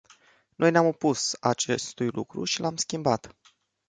[0.55, 3.35] Noi ne-am opus acestui lucru și l-am schimbat.